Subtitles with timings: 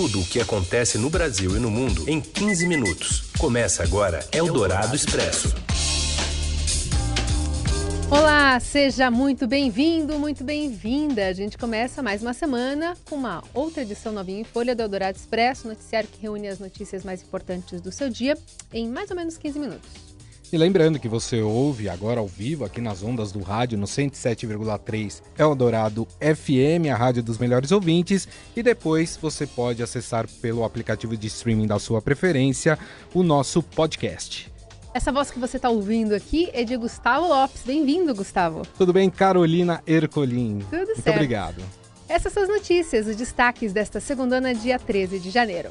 [0.00, 3.24] Tudo o que acontece no Brasil e no mundo em 15 minutos.
[3.36, 5.54] Começa agora Eldorado Expresso.
[8.10, 11.26] Olá, seja muito bem-vindo, muito bem-vinda.
[11.26, 15.18] A gente começa mais uma semana com uma outra edição novinha em Folha do Eldorado
[15.18, 18.38] Expresso, noticiário que reúne as notícias mais importantes do seu dia
[18.72, 20.09] em mais ou menos 15 minutos.
[20.52, 25.22] E lembrando que você ouve agora ao vivo aqui nas ondas do rádio no 107,3
[25.38, 28.26] Eldorado FM, a rádio dos melhores ouvintes,
[28.56, 32.76] e depois você pode acessar pelo aplicativo de streaming da sua preferência
[33.14, 34.52] o nosso podcast.
[34.92, 37.62] Essa voz que você está ouvindo aqui é de Gustavo Lopes.
[37.64, 38.62] Bem-vindo, Gustavo.
[38.76, 40.58] Tudo bem, Carolina Ercolim?
[40.68, 40.96] Tudo Muito certo.
[40.96, 41.62] Muito obrigado.
[42.08, 45.70] Essas são as notícias, os destaques desta segunda, dia 13 de janeiro.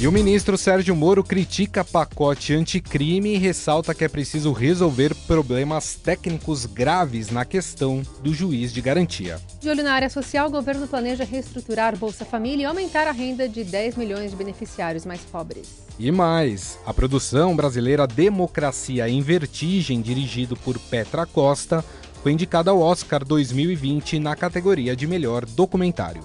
[0.00, 5.94] E o ministro Sérgio Moro critica pacote anticrime e ressalta que é preciso resolver problemas
[5.94, 9.38] técnicos graves na questão do juiz de garantia.
[9.60, 13.46] De olho na área social, o governo planeja reestruturar Bolsa Família e aumentar a renda
[13.46, 15.68] de 10 milhões de beneficiários mais pobres.
[15.98, 21.84] E mais, a produção brasileira Democracia em Vertigem, dirigido por Petra Costa,
[22.22, 26.22] foi indicada ao Oscar 2020 na categoria de melhor documentário.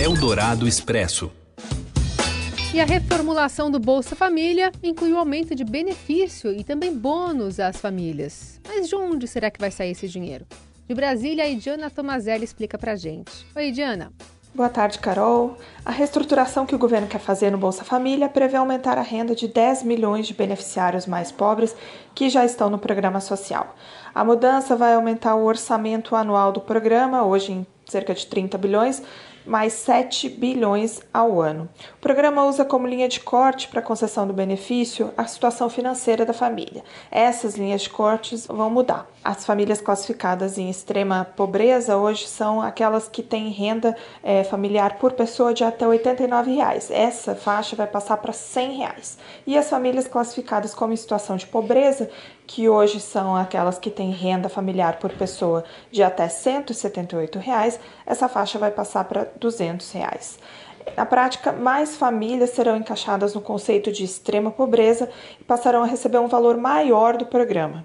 [0.00, 1.30] Eldorado Expresso.
[2.74, 7.78] E a reformulação do Bolsa Família inclui o aumento de benefício e também bônus às
[7.78, 8.60] famílias.
[8.66, 10.46] Mas de onde será que vai sair esse dinheiro?
[10.86, 13.46] De Brasília, a Idiana Tomazelli explica pra gente.
[13.56, 14.12] Oi, Idiana.
[14.54, 15.58] Boa tarde, Carol.
[15.84, 19.48] A reestruturação que o governo quer fazer no Bolsa Família prevê aumentar a renda de
[19.48, 21.76] 10 milhões de beneficiários mais pobres
[22.14, 23.76] que já estão no programa social.
[24.14, 29.02] A mudança vai aumentar o orçamento anual do programa, hoje em cerca de 30 bilhões,
[29.46, 31.68] mais 7 bilhões ao ano.
[31.94, 36.32] O programa usa como linha de corte para concessão do benefício a situação financeira da
[36.32, 36.82] família.
[37.10, 39.06] Essas linhas de cortes vão mudar.
[39.22, 45.12] As famílias classificadas em extrema pobreza hoje são aquelas que têm renda é, familiar por
[45.12, 46.90] pessoa de até 89 reais.
[46.90, 49.18] Essa faixa vai passar para 100 reais.
[49.46, 52.08] E as famílias classificadas como em situação de pobreza
[52.46, 58.28] que hoje são aquelas que têm renda familiar por pessoa de até 178 reais, essa
[58.28, 60.38] faixa vai passar para 200 reais.
[60.96, 66.18] Na prática, mais famílias serão encaixadas no conceito de extrema pobreza e passarão a receber
[66.18, 67.84] um valor maior do programa.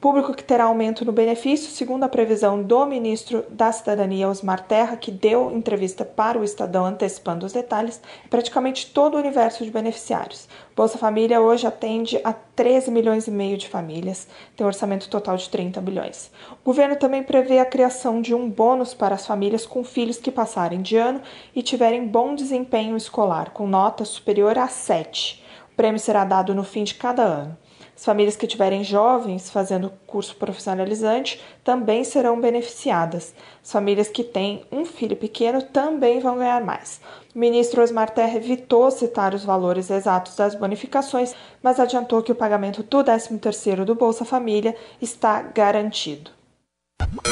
[0.00, 4.94] Público que terá aumento no benefício, segundo a previsão do ministro da Cidadania, Osmar Terra,
[4.94, 9.70] que deu entrevista para o Estadão antecipando os detalhes, é praticamente todo o universo de
[9.70, 10.48] beneficiários.
[10.76, 15.36] Bolsa Família hoje atende a 13 milhões e meio de famílias, tem um orçamento total
[15.36, 16.30] de 30 bilhões.
[16.62, 20.30] O governo também prevê a criação de um bônus para as famílias com filhos que
[20.30, 21.22] passarem de ano
[21.54, 25.42] e tiverem bom desempenho escolar, com nota superior a 7.
[25.72, 27.65] O prêmio será dado no fim de cada ano.
[27.96, 33.34] As famílias que tiverem jovens fazendo curso profissionalizante também serão beneficiadas.
[33.64, 37.00] As famílias que têm um filho pequeno também vão ganhar mais.
[37.34, 42.36] O ministro Osmar Terra evitou citar os valores exatos das bonificações, mas adiantou que o
[42.36, 46.30] pagamento do 13º do Bolsa Família está garantido.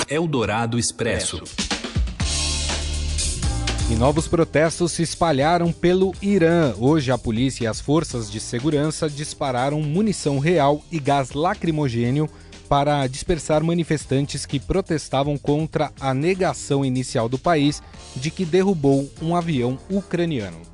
[0.08, 1.42] Eldorado Expresso.
[3.90, 6.74] E novos protestos se espalharam pelo Irã.
[6.78, 12.28] Hoje, a polícia e as forças de segurança dispararam munição real e gás lacrimogênio
[12.66, 17.82] para dispersar manifestantes que protestavam contra a negação inicial do país
[18.16, 20.73] de que derrubou um avião ucraniano.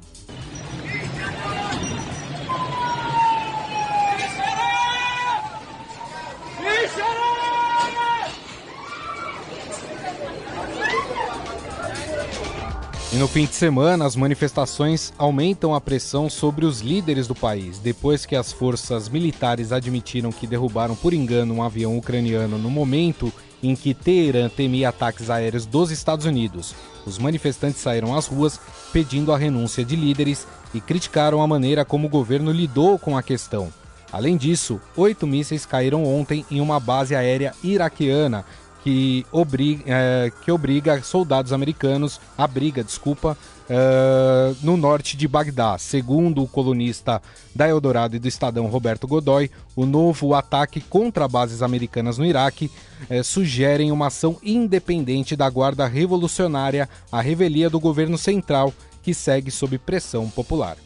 [13.21, 18.25] No fim de semana, as manifestações aumentam a pressão sobre os líderes do país, depois
[18.25, 23.31] que as forças militares admitiram que derrubaram por engano um avião ucraniano no momento
[23.63, 26.75] em que Teherã temia ataques aéreos dos Estados Unidos.
[27.05, 28.59] Os manifestantes saíram às ruas
[28.91, 33.23] pedindo a renúncia de líderes e criticaram a maneira como o governo lidou com a
[33.23, 33.71] questão.
[34.11, 38.47] Além disso, oito mísseis caíram ontem em uma base aérea iraquiana
[38.83, 43.37] que obriga, é, que obriga soldados americanos, abriga, desculpa,
[43.69, 45.79] é, no norte de Bagdá.
[45.79, 47.23] Segundo o colunista
[47.55, 52.71] da Eldorado e do Estadão Roberto Godoy, o novo ataque contra bases americanas no Iraque
[53.09, 59.51] é, sugerem uma ação independente da Guarda Revolucionária, a revelia do governo central, que segue
[59.51, 60.77] sob pressão popular.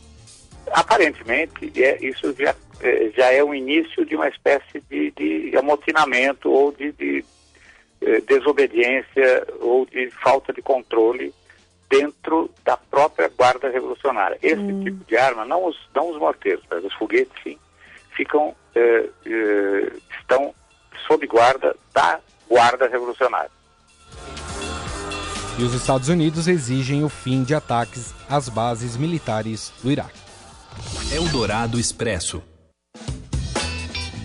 [0.72, 6.50] Aparentemente, é, isso já, é, já é o início de uma espécie de, de amotinamento
[6.50, 7.24] ou de, de
[8.04, 11.34] eh, desobediência ou de falta de controle
[11.88, 14.38] dentro da própria Guarda Revolucionária.
[14.42, 14.84] Esse hum.
[14.84, 17.58] tipo de arma, não os, não os morteiros, mas os foguetes, sim,
[18.10, 19.92] ficam eh, eh,
[21.06, 22.18] sob guarda da
[22.48, 23.50] Guarda Revolucionária.
[25.58, 30.18] E os Estados Unidos exigem o fim de ataques às bases militares do Iraque.
[31.12, 32.42] Eldorado Expresso.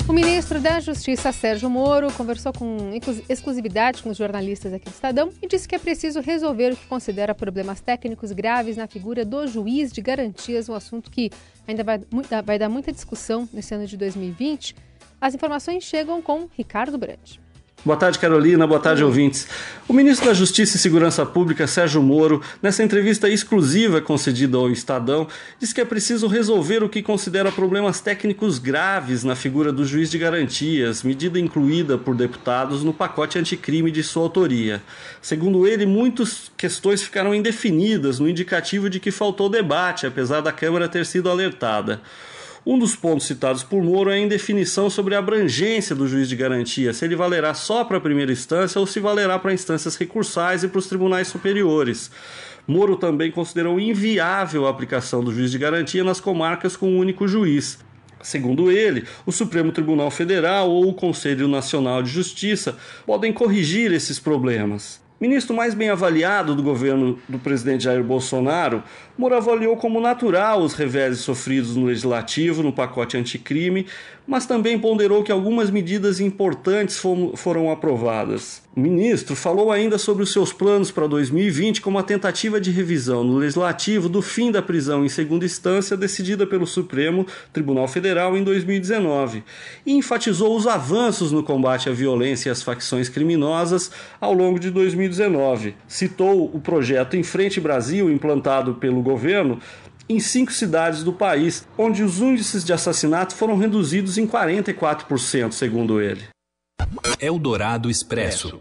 [0.09, 2.89] O ministro da Justiça, Sérgio Moro, conversou com
[3.29, 6.87] exclusividade com os jornalistas aqui do Estadão e disse que é preciso resolver o que
[6.87, 11.29] considera problemas técnicos graves na figura do juiz de garantias, um assunto que
[11.67, 12.01] ainda vai,
[12.43, 14.75] vai dar muita discussão nesse ano de 2020.
[15.21, 17.39] As informações chegam com Ricardo Brandt.
[17.85, 18.67] Boa tarde, Carolina.
[18.67, 19.47] Boa tarde, ouvintes.
[19.87, 25.27] O ministro da Justiça e Segurança Pública, Sérgio Moro, nessa entrevista exclusiva concedida ao Estadão,
[25.57, 30.11] disse que é preciso resolver o que considera problemas técnicos graves na figura do juiz
[30.11, 34.83] de garantias, medida incluída por deputados no pacote anticrime de sua autoria.
[35.21, 40.89] Segundo ele, muitas questões ficaram indefinidas no indicativo de que faltou debate, apesar da Câmara
[40.89, 42.01] ter sido alertada.
[42.71, 46.35] Um dos pontos citados por Moro é a indefinição sobre a abrangência do juiz de
[46.35, 50.63] garantia, se ele valerá só para a primeira instância ou se valerá para instâncias recursais
[50.63, 52.11] e para os tribunais superiores.
[52.67, 57.27] Moro também considerou inviável a aplicação do juiz de garantia nas comarcas com um único
[57.27, 57.79] juiz.
[58.21, 64.19] Segundo ele, o Supremo Tribunal Federal ou o Conselho Nacional de Justiça podem corrigir esses
[64.19, 65.01] problemas.
[65.19, 68.81] Ministro mais bem avaliado do governo do presidente Jair Bolsonaro,
[69.19, 73.85] Moro avaliou como natural os reveses sofridos no legislativo, no pacote anticrime,
[74.25, 76.97] mas também ponderou que algumas medidas importantes
[77.35, 78.61] foram aprovadas.
[78.77, 83.23] O ministro falou ainda sobre os seus planos para 2020 como a tentativa de revisão
[83.23, 88.43] no legislativo do fim da prisão em segunda instância decidida pelo Supremo Tribunal Federal em
[88.43, 89.43] 2019
[89.85, 93.91] e enfatizou os avanços no combate à violência e às facções criminosas
[94.21, 95.75] ao longo de 2019.
[95.87, 99.59] Citou o projeto Em Frente Brasil implantado pelo governo
[100.07, 106.01] em cinco cidades do país, onde os índices de assassinato foram reduzidos em 44%, segundo
[106.01, 106.23] ele.
[107.19, 108.59] Eldorado Expresso.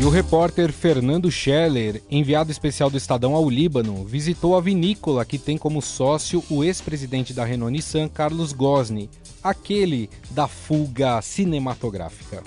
[0.00, 5.38] E o repórter Fernando Scheller, enviado especial do Estadão ao Líbano, visitou a vinícola que
[5.38, 9.10] tem como sócio o ex-presidente da Renault Nissan, Carlos Gosni,
[9.42, 12.42] aquele da fuga cinematográfica.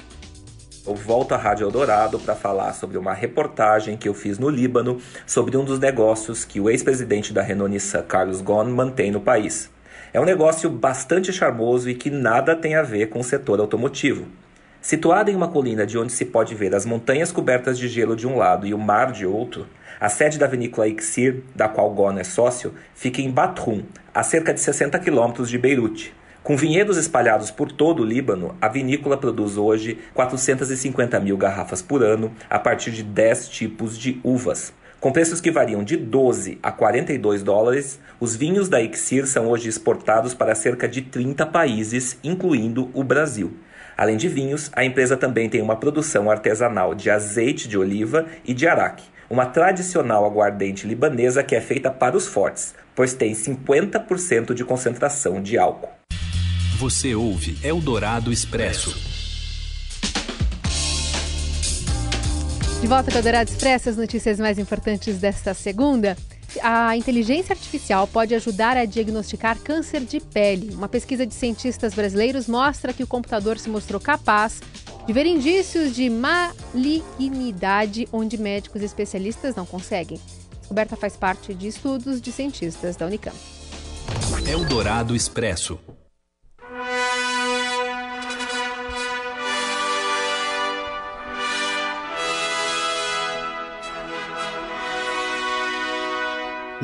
[0.88, 5.02] Eu volto à Rádio Eldorado para falar sobre uma reportagem que eu fiz no Líbano
[5.26, 9.68] sobre um dos negócios que o ex-presidente da Renault Nissan, Carlos Ghosn, mantém no país.
[10.14, 14.28] É um negócio bastante charmoso e que nada tem a ver com o setor automotivo.
[14.80, 18.28] Situada em uma colina de onde se pode ver as montanhas cobertas de gelo de
[18.28, 19.66] um lado e o mar de outro,
[20.00, 23.82] a sede da vinícola Ixir, da qual Ghosn é sócio, fica em Batrum,
[24.14, 26.14] a cerca de 60 quilômetros de Beirute.
[26.46, 32.04] Com vinhedos espalhados por todo o Líbano, a vinícola produz hoje 450 mil garrafas por
[32.04, 34.72] ano a partir de 10 tipos de uvas.
[35.00, 39.68] Com preços que variam de 12 a 42 dólares, os vinhos da Ixir são hoje
[39.68, 43.58] exportados para cerca de 30 países, incluindo o Brasil.
[43.98, 48.54] Além de vinhos, a empresa também tem uma produção artesanal de azeite de oliva e
[48.54, 54.54] de araque, uma tradicional aguardente libanesa que é feita para os fortes, pois tem 50%
[54.54, 55.95] de concentração de álcool.
[56.78, 58.94] Você ouve Eldorado Expresso.
[62.82, 66.18] De volta com o Eldorado Expresso, as notícias mais importantes desta segunda.
[66.62, 70.76] A inteligência artificial pode ajudar a diagnosticar câncer de pele.
[70.76, 74.60] Uma pesquisa de cientistas brasileiros mostra que o computador se mostrou capaz
[75.08, 80.18] de ver indícios de malignidade onde médicos e especialistas não conseguem.
[80.18, 83.38] A descoberta faz parte de estudos de cientistas da Unicamp.
[84.46, 85.80] Eldorado Expresso.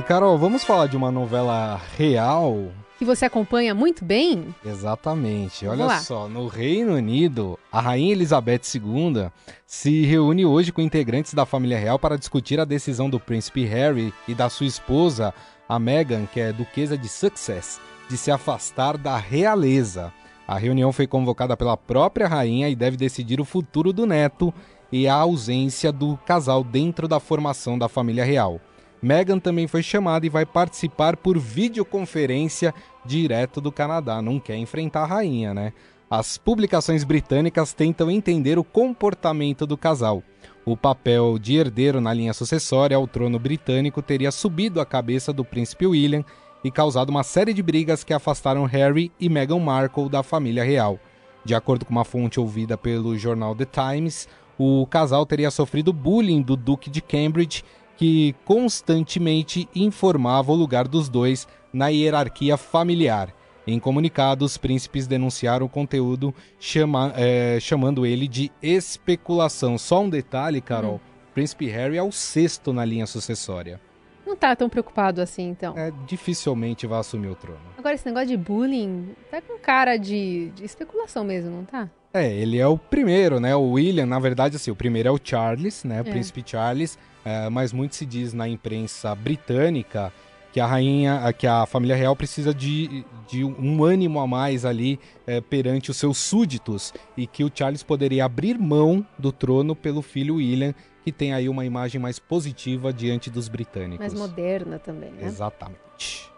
[0.02, 4.48] E Carol, vamos falar de uma novela real que você acompanha muito bem?
[4.66, 5.68] Exatamente.
[5.68, 9.30] Olha só, no Reino Unido, a rainha Elizabeth II
[9.64, 14.12] se reúne hoje com integrantes da família real para discutir a decisão do príncipe Harry
[14.28, 15.32] e da sua esposa,
[15.70, 17.80] a Meghan, que é duquesa de Sussex,
[18.10, 20.12] de se afastar da realeza.
[20.48, 24.52] A reunião foi convocada pela própria rainha e deve decidir o futuro do neto
[24.92, 28.60] e a ausência do casal dentro da formação da família real.
[29.02, 32.74] Meghan também foi chamada e vai participar por videoconferência
[33.06, 34.22] direto do Canadá.
[34.22, 35.74] Não quer enfrentar a rainha, né?
[36.10, 40.22] As publicações britânicas tentam entender o comportamento do casal.
[40.66, 45.44] O papel de herdeiro na linha sucessória ao trono britânico teria subido a cabeça do
[45.44, 46.24] príncipe William
[46.64, 51.00] e causado uma série de brigas que afastaram Harry e Meghan Markle da família real.
[51.44, 54.28] De acordo com uma fonte ouvida pelo jornal The Times,
[54.60, 57.64] o casal teria sofrido bullying do Duque de Cambridge
[58.02, 63.32] que constantemente informava o lugar dos dois na hierarquia familiar.
[63.68, 69.78] Em comunicado, os príncipes denunciaram o conteúdo chama, é, chamando ele de especulação.
[69.78, 71.00] Só um detalhe, Carol: hum.
[71.36, 73.80] Príncipe Harry é o sexto na linha sucessória.
[74.26, 75.78] Não tá tão preocupado assim, então.
[75.78, 77.62] É, dificilmente vai assumir o trono.
[77.78, 81.88] Agora, esse negócio de bullying tá com cara de, de especulação mesmo, não tá?
[82.12, 83.56] É, ele é o primeiro, né?
[83.56, 86.02] O William, na verdade, assim, o primeiro é o Charles, né?
[86.02, 86.12] O é.
[86.12, 86.98] príncipe Charles.
[87.24, 90.12] É, mas muito se diz na imprensa britânica
[90.52, 95.00] que a rainha, que a família real precisa de, de um ânimo a mais ali
[95.26, 100.02] é, perante os seus súditos e que o Charles poderia abrir mão do trono pelo
[100.02, 100.74] filho William,
[101.04, 104.00] que tem aí uma imagem mais positiva diante dos britânicos.
[104.00, 105.26] Mais moderna também, né?
[105.26, 106.30] Exatamente.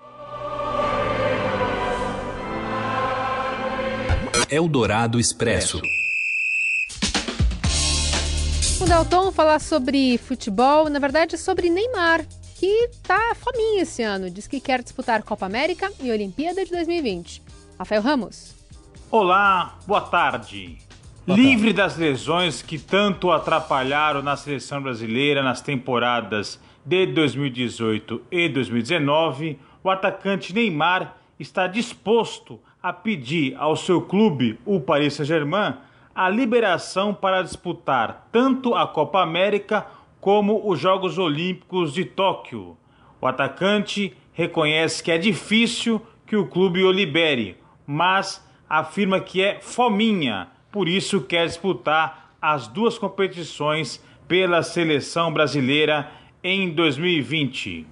[4.49, 5.81] Eldorado Expresso.
[8.83, 12.25] O Dalton falar sobre futebol, na verdade sobre Neymar,
[12.59, 14.29] que tá fominho esse ano.
[14.29, 17.41] Diz que quer disputar Copa América e Olimpíada de 2020.
[17.79, 18.53] Rafael Ramos.
[19.09, 20.79] Olá, boa tarde.
[21.25, 21.73] Boa Livre tarde.
[21.73, 29.89] das lesões que tanto atrapalharam na seleção brasileira nas temporadas de 2018 e 2019, o
[29.89, 35.75] atacante Neymar está disposto a pedir ao seu clube, o Paris Saint-Germain,
[36.15, 39.87] a liberação para disputar tanto a Copa América
[40.21, 42.77] como os Jogos Olímpicos de Tóquio.
[43.19, 49.59] O atacante reconhece que é difícil que o clube o libere, mas afirma que é
[49.59, 56.11] fominha, por isso quer disputar as duas competições pela seleção brasileira
[56.43, 57.87] em 2020.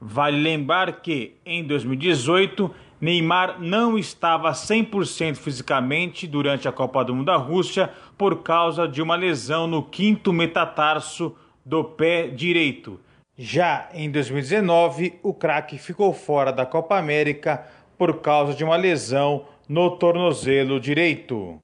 [0.00, 7.26] Vale lembrar que em 2018 Neymar não estava 100% fisicamente durante a Copa do Mundo
[7.26, 12.98] da Rússia por causa de uma lesão no quinto metatarso do pé direito.
[13.36, 17.64] Já em 2019, o craque ficou fora da Copa América
[17.96, 21.58] por causa de uma lesão no tornozelo direito.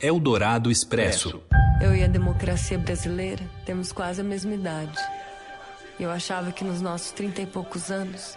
[0.00, 1.42] Eldorado Expresso.
[1.82, 4.98] Eu e a democracia brasileira temos quase a mesma idade.
[6.00, 8.36] Eu achava que nos nossos trinta e poucos anos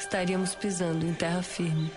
[0.00, 1.90] estaríamos pisando em terra firme.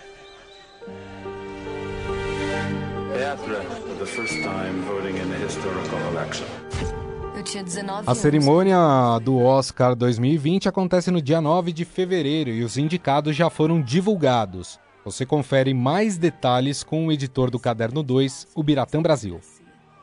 [8.06, 8.76] A cerimônia
[9.22, 14.78] do Oscar 2020 acontece no dia 9 de fevereiro e os indicados já foram divulgados.
[15.04, 19.40] Você confere mais detalhes com o editor do Caderno 2, o Biratã Brasil.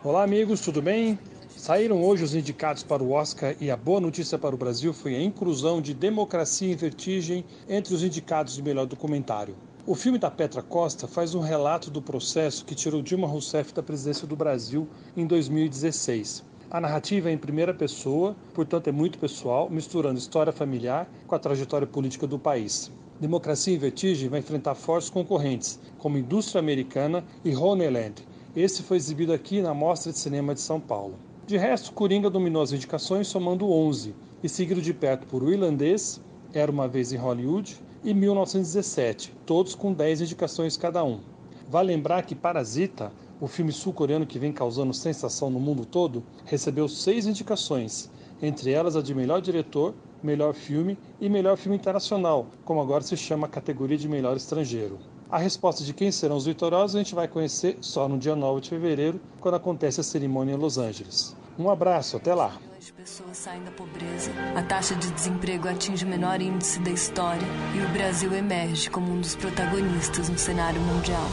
[0.04, 1.18] Olá, amigos, tudo bem?
[1.56, 5.16] Saíram hoje os indicados para o Oscar e a boa notícia para o Brasil foi
[5.16, 9.56] a inclusão de Democracia em Vertigem entre os indicados de melhor documentário.
[9.86, 13.84] O filme da Petra Costa faz um relato do processo que tirou Dilma Rousseff da
[13.84, 16.44] presidência do Brasil em 2016.
[16.70, 21.40] A narrativa é em primeira pessoa, portanto é muito pessoal, misturando história familiar com a
[21.40, 22.90] trajetória política do país.
[23.20, 28.26] Democracia em Vertigem vai enfrentar fortes concorrentes, como Indústria Americana e Honeland.
[28.56, 31.16] Esse foi exibido aqui na Mostra de Cinema de São Paulo.
[31.48, 36.22] De resto, Coringa dominou as indicações, somando 11, e seguido de perto por O Irlandês,
[36.54, 41.20] Era Uma Vez em Hollywood e 1917, todos com 10 indicações cada um.
[41.68, 46.88] Vale lembrar que Parasita, o filme sul-coreano que vem causando sensação no mundo todo, recebeu
[46.88, 48.10] seis indicações,
[48.42, 53.18] entre elas a de melhor diretor, melhor filme e melhor filme internacional, como agora se
[53.18, 55.00] chama a categoria de melhor estrangeiro.
[55.32, 58.60] A resposta de quem serão os vitoriosos a gente vai conhecer só no dia 9
[58.60, 61.34] de fevereiro, quando acontece a cerimônia em Los Angeles.
[61.58, 62.58] Um abraço, até lá.
[62.78, 67.48] As pessoas saem da pobreza, a taxa de desemprego atinge o menor índice da história
[67.74, 71.30] e o Brasil emerge como um dos protagonistas no cenário mundial.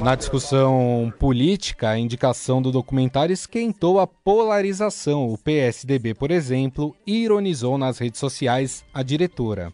[0.00, 5.28] Na discussão política, a indicação do documentário esquentou a polarização.
[5.28, 9.72] O PSDB, por exemplo, ironizou nas redes sociais a diretora.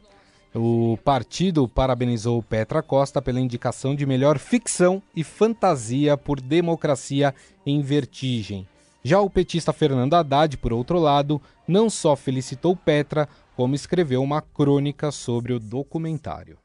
[0.55, 7.81] O partido parabenizou Petra Costa pela indicação de melhor ficção e fantasia por Democracia em
[7.81, 8.69] Vertigem.
[9.03, 14.43] Já o petista Fernando Haddad, por outro lado, não só felicitou Petra, como escreveu uma
[14.43, 16.59] crônica sobre o documentário.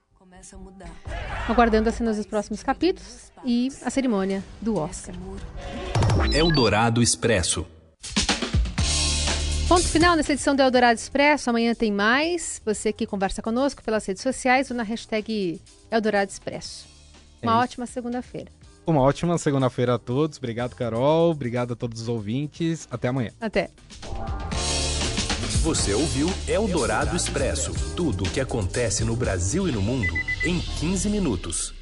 [1.47, 5.15] Aguardando as cenas dos próximos capítulos e a cerimônia do Oscar.
[6.33, 7.65] Eldorado Expresso.
[9.67, 11.49] Ponto final nessa edição do Eldorado Expresso.
[11.49, 12.61] Amanhã tem mais.
[12.63, 15.59] Você que conversa conosco pelas redes sociais ou na hashtag
[15.91, 16.87] Eldorado Expresso.
[17.43, 18.49] Uma é ótima segunda-feira.
[18.85, 20.37] Uma ótima segunda-feira a todos.
[20.37, 21.31] Obrigado, Carol.
[21.31, 22.87] Obrigado a todos os ouvintes.
[22.89, 23.31] Até amanhã.
[23.41, 23.69] Até.
[25.63, 30.13] Você ouviu Eldorado Expresso tudo o que acontece no Brasil e no mundo
[30.45, 31.76] em 15 minutos.